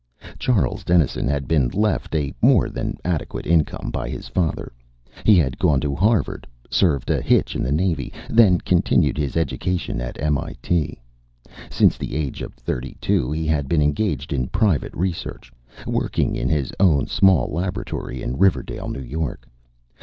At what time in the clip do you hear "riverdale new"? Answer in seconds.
18.39-19.03